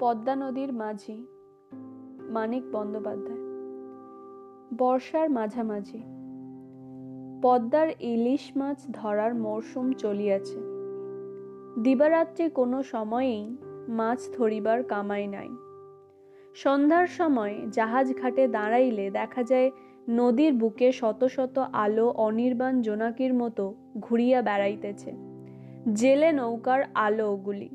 পদ্মা 0.00 0.36
নদীর 0.36 0.72
মাঝি 0.72 1.26
মানিক 2.20 2.62
বন্দ্যোপাধ্যায়। 2.72 3.38
বর্ষার 4.78 5.30
মাঝামাঝি। 5.30 5.98
পদ্মার 7.42 7.88
ইলিশ 8.00 8.52
মাছ 8.56 8.76
ধরার 8.92 9.34
মরশুম 9.34 9.92
চলিয়াছে। 9.92 10.58
দিবারাত্রি 11.82 12.50
কোনো 12.50 12.82
সময়েই 12.82 13.56
মাছ 13.88 14.36
ধরিবার 14.36 14.82
কামাই 14.82 15.26
নাই। 15.26 15.48
সন্ধ্যার 16.54 17.06
সময় 17.06 17.54
জাহাজ 17.70 18.14
ঘাটে 18.20 18.48
দাঁড়াইলে 18.48 19.10
দেখা 19.10 19.42
যায় 19.42 19.70
নদীর 20.08 20.52
বুকে 20.52 20.92
শত 20.92 21.24
শত 21.24 21.58
আলো 21.58 22.08
অনির্বাণ 22.08 22.80
জোনাকির 22.80 23.34
মতো 23.34 23.74
ঘুরিয়া 24.00 24.42
বেড়াইতেছে। 24.42 25.12
জেলে 25.94 26.32
নৌকার 26.32 26.84
আলো 26.94 27.32
ওগুলি 27.32 27.68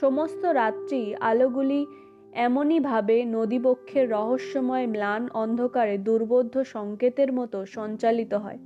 সমস্ত 0.00 0.44
রাত্রি 0.44 1.14
আলোগুলি 1.14 1.86
এমনইভাবে 2.32 3.24
নদীবক্ষের 3.24 4.10
রহস্যময় 4.10 4.86
ম্লান 4.86 5.28
অন্ধকারে 5.34 5.98
দুর্বোধ্য 5.98 6.64
সংকেতের 6.64 7.32
মতো 7.32 7.66
সঞ্চালিত 7.66 8.34
হয়। 8.34 8.58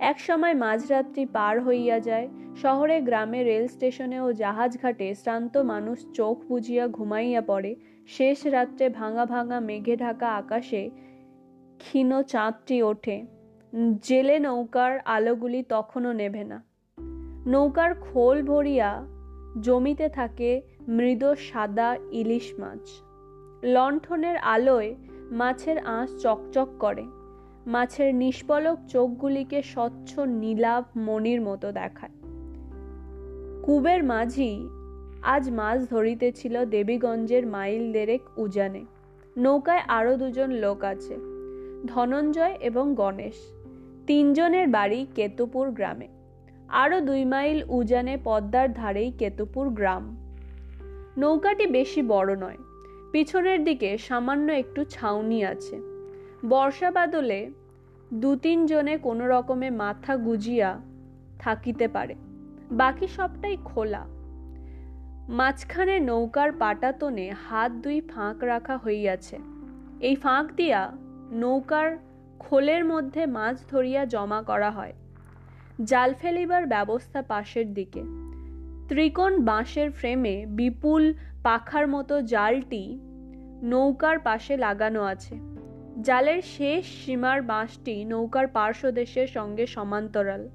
এক 0.00 0.20
সময় 0.20 0.54
মাঝরাত্রি 0.54 1.26
পার 1.26 1.64
হইয়া 1.64 2.00
যায়, 2.00 2.28
শহরে 2.56 3.00
গ্রামে 3.00 3.44
রেল 3.44 3.68
স্টেশনে 3.68 4.20
ও 4.20 4.32
জাহাজ 4.32 4.78
ঘাটে 4.82 5.14
শ্রান্ত 5.14 5.56
মানুষ 5.56 6.06
চোখ 6.12 6.40
বুঝিয়া 6.48 6.88
ঘুমাইয়া 6.88 7.40
পড়ে, 7.40 7.76
শেষ 8.06 8.46
রাত্রে 8.46 8.88
ভাঙা 8.88 9.26
ভাঙা 9.26 9.60
মেঘে 9.60 9.96
ঢাকা 9.96 10.28
আকাশে 10.34 10.90
ক্ষীণ 11.78 12.22
চাঁদটি 12.22 12.82
ওঠে। 12.82 13.26
জেলে 14.02 14.38
নৌকার 14.38 14.98
আলোগুলি 15.04 15.62
তখনও 15.62 16.12
নেভে 16.12 16.44
না। 16.44 16.64
নৌকার 17.46 17.94
খোল 17.94 18.42
ভরিয়া 18.42 19.13
জমিতে 19.60 20.08
থাকে 20.08 20.62
মৃদ 20.88 21.24
সাদা 21.24 21.96
ইলিশ 22.10 22.54
মাছ। 22.58 22.88
লণ্ঠনের 23.64 24.36
আলোয় 24.36 24.94
মাছের 25.30 25.78
আঁশ 25.78 26.22
চকচক 26.22 26.68
করে। 26.78 27.04
মাছের 27.66 28.14
নিষ্পলক 28.14 28.78
চোখগুলিকে 28.88 29.62
স্বচ্ছ 29.62 30.18
নীলাভ 30.18 30.84
মনির 30.96 31.40
মতো 31.40 31.72
দেখায়। 31.72 32.10
কুবের 33.62 34.04
মাঝি 34.04 34.68
আজ 35.22 35.50
মাছ 35.50 35.90
ধরিতেছিল 35.90 36.64
দেবীগঞ্জের 36.64 37.46
মাইল 37.46 37.92
দেরেক 37.92 38.20
উজানে। 38.36 38.84
নৌকায় 39.36 39.82
আরও 39.88 40.16
দুজন 40.16 40.50
লোক 40.50 40.84
আছে, 40.84 41.16
ধনঞ্জয় 41.86 42.56
এবং 42.60 42.94
গণেশ। 42.94 43.34
তিনজনের 44.06 44.68
বাড়ি 44.68 45.06
কেতুপুর 45.14 45.70
গ্রামে। 45.70 46.13
আরও 46.74 47.00
দুই 47.00 47.24
মাইল 47.24 47.62
উজানে 47.68 48.18
পদ্মার 48.24 48.72
ধারেই 48.72 49.10
কেতুপুর 49.10 49.70
গ্রাম। 49.70 50.16
নৌকাটি 51.18 51.66
বেশি 51.66 52.02
বড় 52.02 52.36
নয়, 52.36 52.56
পিছনের 53.12 53.64
দিকে 53.64 53.98
সামান্য 53.98 54.52
একটু 54.52 54.84
ছাউনি 54.84 55.44
আছে। 55.44 55.80
বর্ষা 56.48 56.90
বাদলে 56.90 57.50
দু 58.14 58.36
তিনজনে 58.36 58.98
কোনো 58.98 59.28
রকমে 59.28 59.70
মাথা 59.70 60.16
গুজিয়া 60.16 60.80
থাকিতে 61.38 61.88
পারে। 61.88 62.14
বাকি 62.70 63.06
সবটাই 63.06 63.56
খোলা। 63.64 64.06
মাঝখানে 65.28 66.00
নৌকার 66.00 66.52
পাটাতনে 66.52 67.34
হাত 67.48 67.72
দুই 67.72 68.00
ফাঁক 68.00 68.44
রাখা 68.44 68.76
হইয়াছে। 68.76 69.38
এই 70.00 70.14
ফাঁক 70.14 70.46
দিয়া 70.56 70.92
নৌকার 71.30 71.98
খোলের 72.38 72.84
মধ্যে 72.84 73.26
মাছ 73.26 73.56
ধরিয়া 73.70 74.04
জমা 74.04 74.42
করা 74.42 74.70
হয়। 74.70 74.92
জাল 75.82 76.14
ফেলিবার 76.14 76.66
ব্যবস্থা 76.66 77.22
পাশের 77.22 77.74
দিকে। 77.74 78.02
ত্রিকোণ 78.88 79.44
বাঁশের 79.44 79.90
ফ্রেমে 79.90 80.46
বিপুল 80.46 81.14
পাখার 81.42 81.88
মতো 81.88 82.22
জালটি 82.22 82.98
নৌকার 83.62 84.18
পাশে 84.18 84.56
লাগানো 84.56 85.02
আছে। 85.02 85.34
জালের 86.02 86.42
শেষ 86.42 86.86
সীমার 86.86 87.42
বাঁশটি 87.42 88.04
নৌকার 88.04 88.46
পার্শ্বদেশের 88.46 89.26
সঙ্গে 89.26 89.66
সমান্তরাল। 89.66 90.48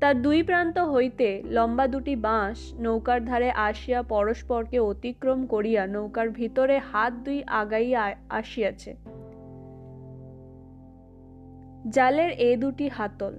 তার 0.00 0.22
দুই 0.22 0.42
প্রান্ত 0.42 0.78
হইতে 0.78 1.42
লম্বা 1.44 1.86
দুটি 1.86 2.16
বাঁশ 2.16 2.74
নৌকার 2.78 3.24
ধারে 3.24 3.50
আসিয়া 3.50 4.02
পরস্পরকে 4.02 4.78
অতিক্রম 4.78 5.46
করিয়া 5.46 5.86
নৌকার 5.86 6.30
ভিতরে 6.30 6.78
হাত 6.78 7.12
দুই 7.12 7.42
আগাইয়া 7.44 8.16
আসিয়াছে। 8.28 8.94
জালের 11.90 12.30
এ 12.30 12.56
দুটি 12.56 12.88
হাতল 12.88 13.32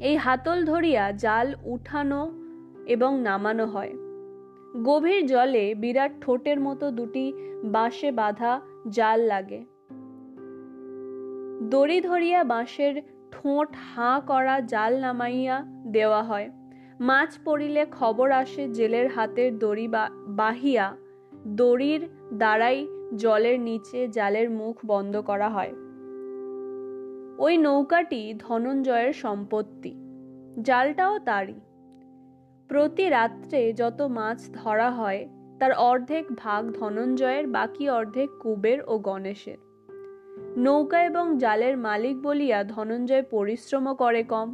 এই 0.00 0.16
হাতল 0.16 0.64
ধরিয়া 0.64 1.12
জাল 1.12 1.54
উঠানো 1.64 2.30
এবং 2.86 3.20
নামানো 3.20 3.66
হয়। 3.66 3.92
গভীর 4.84 5.26
জলে 5.26 5.74
বিরাট 5.74 6.12
ঠোঁটের 6.20 6.60
মতো 6.60 6.90
দুটি 6.90 7.32
বাঁশে 7.64 8.12
বাঁধা 8.12 8.60
জাল 8.88 9.20
লাগে। 9.20 9.60
দড়ি 11.70 12.00
ধরিয়া 12.00 12.44
বাঁশের 12.44 12.94
ঠোঁট 13.32 13.68
হাঁ 13.94 14.20
করা 14.20 14.60
জাল 14.60 15.00
নামাইয়া 15.00 15.64
দেওয়া 15.86 16.22
হয়। 16.22 16.50
মাছ 17.00 17.38
পড়িলে 17.44 17.86
খবর 17.90 18.30
আসে 18.30 18.68
জেলের 18.68 19.08
হাতের 19.08 19.58
দড়ি 19.58 19.88
বাহিয়া 20.28 20.96
দড়ির 21.46 22.08
দ্বারাই 22.34 22.86
জলের 23.16 23.60
নিচে 23.60 24.08
জালের 24.08 24.50
মুখ 24.50 24.76
বন্ধ 24.86 25.16
করা 25.20 25.48
হয়। 25.48 25.72
ওই 27.40 27.58
নৌকাটি 27.58 28.34
ধনঞ্জয়ের 28.38 29.12
সম্পত্তি, 29.12 29.94
জালটাও 30.62 31.18
তারই। 31.18 31.60
প্রতি 32.68 33.08
রাত্রে 33.08 33.72
যত 33.72 34.02
মাছ 34.02 34.50
ধরা 34.52 34.90
হয়, 34.90 35.28
তার 35.60 35.72
অর্ধেক 35.72 36.24
ভাগ 36.36 36.72
ধনঞ্জয়ের, 36.72 37.46
বাকি 37.46 37.88
অর্ধেক 37.88 38.30
কুবের 38.40 38.78
ও 38.86 38.98
গণেশের। 38.98 39.56
নৌকা 40.56 41.02
এবং 41.02 41.38
জালের 41.38 41.76
মালিক 41.78 42.22
বলিয়া 42.22 42.64
ধনঞ্জয় 42.64 43.22
পরিশ্রমও 43.22 43.94
করে 43.94 44.22
কম। 44.22 44.48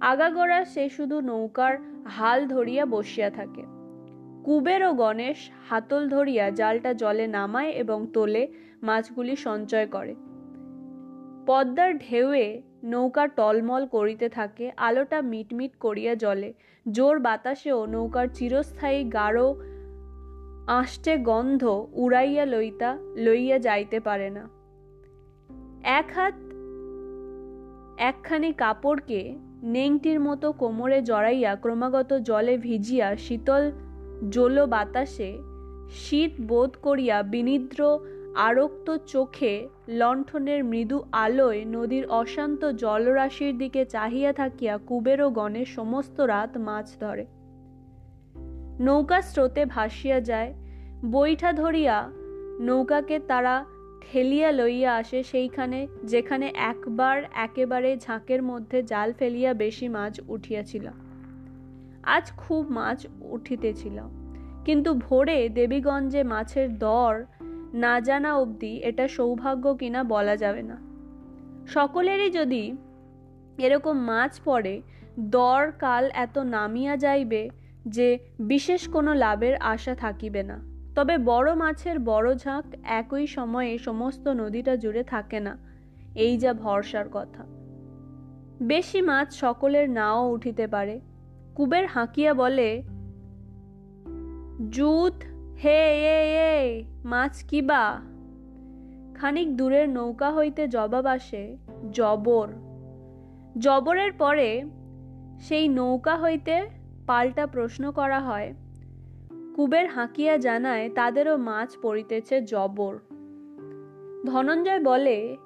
আগাগোড়া 0.00 0.64
সে 0.64 0.88
শুধু 0.88 1.20
নৌকার 1.20 1.78
হাল 2.06 2.46
ধরিয়া 2.46 2.86
বসিয়া 2.86 3.30
থাকে। 3.30 3.62
কুবের 4.44 4.84
ও 4.84 4.92
গণেশ 4.92 5.50
হাতল 5.70 6.08
ধরিয়া 6.08 6.50
জালটা 6.50 6.94
জলে 6.94 7.26
নামায় 7.26 7.70
এবং 7.70 8.06
তোলে 8.12 8.48
মাছগুলি 8.82 9.36
সঞ্চয় 9.36 9.86
করে। 9.86 10.14
পদ্মার 11.46 11.98
ঢেউয়ে 11.98 12.62
নৌকা 12.84 13.26
টলমল 13.26 13.86
করিতে 13.86 14.28
থাকে, 14.28 14.72
আলোটা 14.76 15.22
মিটমিট 15.22 15.72
করিয়া 15.80 16.14
জলে 16.14 16.52
জোর 16.86 17.18
বাতাসেও 17.18 17.86
নৌকার 17.86 18.26
চিরস্থায়ী 18.28 19.00
গাঢ় 19.10 19.54
আষ্টে 20.66 21.18
গন্ধ 21.18 21.62
উড়াইয়া 21.92 22.44
লইতা, 22.46 22.98
লইয়া 23.16 23.58
যাইতে 23.58 24.00
পারে 24.00 24.30
না। 24.30 24.44
এক 25.84 26.08
হাত, 26.14 26.34
একখানি 27.98 28.52
কাপড়কে 28.52 29.34
নেংটির 29.62 30.20
মতো 30.20 30.52
কোমরে 30.52 31.02
জড়াইয়া 31.02 31.56
ক্রমাগত 31.56 32.10
জলে 32.12 32.58
ভিজিয়া 32.58 33.16
শীতল, 33.16 33.64
জল 34.30 34.66
বাতাসে 34.66 35.30
শীত 35.90 36.32
বোধ 36.40 36.72
করিয়া 36.82 37.22
বিনিদ্র 37.22 37.80
আরক্ত 38.34 38.96
চোখে 38.96 39.68
লণ্ঠনের 39.88 40.64
মৃদু 40.64 41.02
আলোয় 41.12 41.64
নদীর 41.64 42.06
অশান্ত 42.06 42.70
জলরাশির 42.70 43.58
দিকে 43.58 43.84
চাহিয়া 43.84 44.32
থাকিয়া 44.32 44.78
কুবের 44.78 45.22
ও 45.22 45.30
গণের 45.30 45.66
সমস্ত 45.66 46.20
রাত 46.20 46.56
মাছ 46.56 47.00
ধরে। 47.00 47.26
নৌকা 48.80 49.22
স্রোতে 49.22 49.66
ভাসিয়া 49.66 50.20
যায়, 50.20 50.54
বৈঠা 51.04 51.52
ধরিয়া 51.52 52.10
নৌকাকে 52.60 53.18
তারা 53.18 53.64
ঠেলিয়া 54.00 54.52
লইয়া 54.52 54.96
আসে 54.96 55.22
সেইখানে, 55.22 55.86
যেখানে 56.04 56.52
একবার 56.54 57.22
একেবারে 57.32 57.96
ঝাঁকের 57.96 58.42
মধ্যে 58.42 58.82
জাল 58.82 59.12
ফেলিয়া 59.12 59.54
বেশি 59.54 59.88
মাছ 59.88 60.20
উঠিয়াছিল। 60.28 60.88
আজ 62.02 62.32
খুব 62.36 62.70
মাছ 62.70 63.06
উঠিতেছিল। 63.20 64.00
কিন্তু 64.64 64.94
ভোরে 64.94 65.48
দেবীগঞ্জে 65.48 66.22
মাছের 66.22 66.78
দর 66.78 67.24
না 67.74 68.00
জানা 68.00 68.36
অবধি 68.36 68.80
এটা 68.82 69.08
সৌভাগ্য 69.08 69.74
কিনা 69.74 70.04
বলা 70.04 70.36
যাবে 70.36 70.62
না। 70.62 70.76
সকলেরই 71.66 72.30
যদি 72.30 72.76
এরকম 73.58 73.98
মাছ 73.98 74.40
পড়ে, 74.44 74.82
দর 75.18 75.72
কাল 75.78 76.10
এত 76.14 76.38
নামিয়া 76.38 76.96
যাইবে 76.96 77.50
যে 77.86 78.18
বিশেষ 78.38 78.88
কোনো 78.88 79.14
লাভের 79.14 79.56
আশা 79.56 79.94
থাকিবে 79.94 80.42
না। 80.42 80.60
তবে 80.94 81.18
বড় 81.18 81.54
মাছের 81.54 81.98
বড় 81.98 82.34
ঝাঁক 82.34 82.64
একই 82.84 83.26
সময়ে 83.26 83.78
সমস্ত 83.78 84.28
নদীটা 84.28 84.76
জুড়ে 84.76 85.02
থাকে 85.02 85.40
না, 85.40 85.58
এই 86.14 86.38
যা 86.38 86.52
ভরসার 86.52 87.04
কথা। 87.12 87.44
বেশি 88.62 89.02
মাছ 89.02 89.34
সকলের 89.34 89.90
নাও 89.90 90.30
উঠিতে 90.30 90.66
পারে। 90.66 91.00
কুবের 91.54 91.86
হাঁকিয়া 91.86 92.34
বলে, 92.34 92.82
জুত 94.70 95.33
হে, 95.56 96.02
এ 96.06 96.36
এ, 96.36 96.84
মাছ 97.04 97.42
কিবা 97.42 98.00
খানিক 99.14 99.56
দূরের 99.56 99.88
নৌকা 99.88 100.32
হইতে 100.32 100.68
জবাব 100.68 101.06
আসে, 101.06 101.56
জবর। 101.92 102.48
জবরের 103.58 104.12
পরে 104.12 104.64
সেই 105.40 105.68
নৌকা 105.68 106.16
হইতে 106.16 106.68
পাল্টা 107.06 107.46
প্রশ্ন 107.46 107.92
করা 107.92 108.20
হয়। 108.20 108.54
কুবের 109.56 109.88
হাঁকিয়া 109.88 110.36
জানায়, 110.36 110.90
তাদেরও 110.94 111.36
মাছ 111.36 111.76
পড়িতেছে 111.82 112.40
জবর। 112.42 112.98
ধনঞ্জয় 114.26 114.80
বলে, 114.80 115.36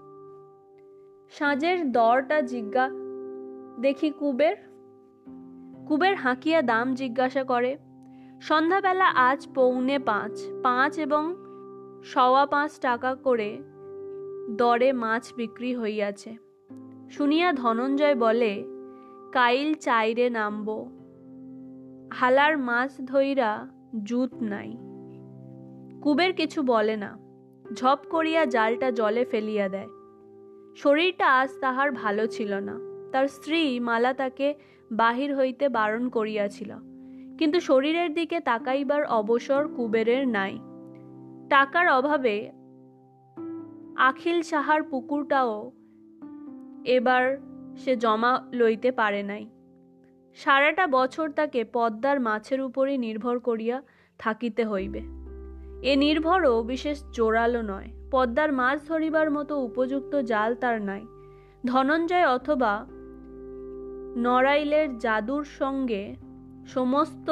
সাঁজের 1.30 1.92
দরটা 1.92 2.42
জিজ্ঞা 2.42 2.90
দেখি 3.80 4.10
কুবের। 4.10 4.56
কুবের 5.86 6.14
হাঁকিয়া 6.14 6.62
দাম 6.62 6.94
জিজ্ঞাসা 6.94 7.44
করে 7.44 7.76
সন্ধ্যাবেলা 8.40 9.04
আজ 9.04 9.48
পৌনে 9.54 9.98
পাঁচ 9.98 10.40
পাঁচ 10.62 10.98
এবং 10.98 11.36
সওয়া 12.04 12.46
পাঁচ 12.46 12.78
টাকা 12.78 13.14
করে 13.14 13.58
দরে 14.50 14.92
মাছ 14.92 15.34
বিক্রি 15.36 15.76
হইয়াছে। 15.76 16.36
শুনিয়া 17.10 17.52
ধনঞ্জয় 17.52 18.14
বলে, 18.14 18.64
কাইল 19.32 19.74
চাইরে 19.74 20.30
নামব। 20.30 20.68
হালার 22.12 22.58
মাছ 22.58 22.90
ধইরা 23.04 23.68
জুত 24.04 24.30
নাই 24.42 24.76
কুবের 26.02 26.32
কিছু 26.32 26.62
বলে 26.62 26.96
না। 26.96 27.18
ঝপ 27.74 27.98
করিয়া 28.10 28.44
জালটা 28.44 28.90
জলে 28.90 29.24
ফেলিয়া 29.24 29.68
দেয়। 29.68 29.88
শরীরটা 30.76 31.26
আজ 31.26 31.50
তাহার 31.60 31.92
ভালো 31.92 32.26
ছিল 32.26 32.54
না। 32.54 32.78
তার 33.12 33.28
স্ত্রী 33.28 33.80
মালা 33.80 34.12
তাকে 34.12 34.54
বাহির 34.92 35.36
হইতে 35.36 35.68
বারণ 35.68 36.08
করিয়াছিল। 36.08 36.74
কিন্তু 37.38 37.60
শরীরের 37.60 38.14
দিকে 38.14 38.40
তাকাইবার 38.40 39.04
অবসর 39.04 39.68
কুবেরের 39.68 40.28
নাই। 40.28 40.58
টাকার 41.48 41.88
অভাবে 41.88 42.50
আখিল 43.96 44.42
সাহার 44.42 44.82
পুকুরটাও 44.82 45.70
এবার 46.84 47.38
সে 47.76 47.96
জমা 47.96 48.42
লইতে 48.52 48.90
পারে 48.92 49.22
নাই। 49.22 49.50
সারাটা 50.34 50.86
বছর 50.86 51.30
তাকে 51.30 51.64
পদ্মার 51.72 52.20
মাছের 52.20 52.60
উপরই 52.60 52.98
নির্ভর 52.98 53.38
করিয়া 53.38 53.82
থাকিতে 54.18 54.66
হইবে। 54.66 54.98
এ 55.82 55.96
নির্ভরও 55.96 56.62
বিশেষ 56.62 57.04
জোরালো 57.10 57.62
নয়। 57.62 57.88
পদ্মার 58.10 58.52
মাছ 58.52 58.88
ধরিবার 58.88 59.30
মতো 59.30 59.60
উপযুক্ত 59.60 60.16
জাল 60.16 60.54
তার 60.54 60.82
নাই। 60.82 61.02
ধনঞ্জয় 61.66 62.26
অথবা 62.26 62.86
নড়াইলের 64.16 64.98
জাদুর 64.98 65.44
সঙ্গে 65.44 66.16
সমস্ত 66.68 67.28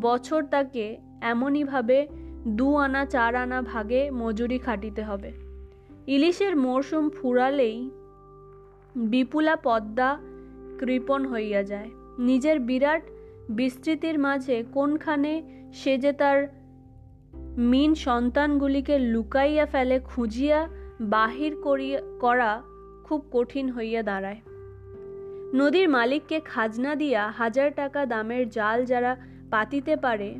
বছর 0.00 0.44
তাকে 0.44 0.96
এমনইভাবে 1.20 2.08
দু 2.46 2.76
আনা, 2.76 3.04
চার 3.04 3.34
আনা 3.34 3.62
ভাগে 3.62 4.10
মজুরি 4.10 4.58
খাটিতে 4.58 5.02
হবে। 5.02 5.32
ইলিশের 6.06 6.56
মরশুম 6.56 7.10
ফুরালেই 7.10 7.90
বিপুলা 8.96 9.56
পদ্মা 9.56 10.18
কৃপণ 10.78 11.26
হইয়া 11.26 11.62
যায়। 11.62 11.90
নিজের 12.18 12.60
বিরাট 12.60 13.02
বিস্তৃতির 13.50 14.18
মাঝে 14.18 14.64
কোনখানে 14.72 15.42
সে 15.72 15.98
যে 15.98 16.12
তার 16.12 16.38
মিন 17.58 17.94
সন্তানগুলিকে 17.94 18.98
লুকাইয়া 18.98 19.66
ফেলে 19.66 20.00
খুঁজিয়া 20.00 20.68
বাহির 21.00 21.56
করিয়া, 21.62 22.00
করা 22.20 22.62
খুব 23.04 23.20
কঠিন 23.32 23.72
হইয়া 23.72 24.02
দাঁড়ায়। 24.02 24.40
নদীর 25.54 25.88
মালিককে 25.88 26.40
খাজনা 26.40 26.94
দিয়া 26.94 27.30
হাজার 27.30 27.74
টাকা 27.74 28.06
দামের 28.06 28.48
জাল 28.48 28.84
যারা 28.84 29.16
পাতিতে 29.50 29.96
পারে, 29.96 30.34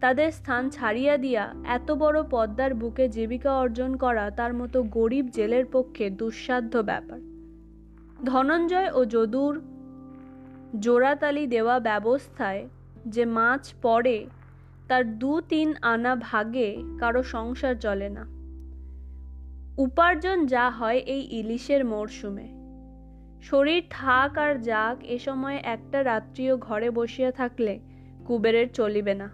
তাদের 0.00 0.30
স্থান 0.30 0.70
ছাড়িয়া 0.70 1.16
দিয়া 1.16 1.54
এত 1.64 1.90
বড় 1.90 2.22
পদ্মার 2.30 2.74
বুকে 2.74 3.08
জীবিকা 3.08 3.52
অর্জন 3.52 3.96
করা 3.96 4.30
তার 4.30 4.54
মতো 4.54 4.82
গরিব 4.82 5.26
জেলের 5.26 5.66
পক্ষে 5.66 6.10
দুঃসাধ্য 6.10 6.78
ব্যাপার। 6.78 7.20
ধনঞ্জয় 8.24 8.90
ও 8.92 9.04
যদুর 9.04 9.60
জোড়াতালি 10.80 11.46
দেওয়া 11.46 11.78
ব্যবস্থায় 11.78 12.68
যে 13.06 13.24
মাছ 13.24 13.74
পড়ে, 13.82 14.26
তার 14.88 15.18
দু 15.18 15.40
তিন 15.40 15.74
আনা 15.82 16.16
ভাগে 16.16 16.76
কারও 16.98 17.22
সংসার 17.22 17.74
চলে 17.76 18.08
না। 18.08 18.24
উপার্জন 19.82 20.46
যা 20.46 20.70
হয় 20.70 20.98
এই 20.98 21.20
ইলিশের 21.30 21.84
মরশুমে। 21.84 22.59
শরীর 23.42 23.82
থাক 23.90 24.38
আর 24.38 24.52
যাক 24.60 24.96
এ 25.04 25.18
সময় 25.18 25.58
একটা 25.66 25.98
রাত্রিও 26.04 26.54
ঘরে 26.58 26.90
বসিয়া 26.90 27.30
থাকলে 27.30 27.74
কুবেরের 28.24 28.68
চলিবে 28.72 29.14
না। 29.14 29.28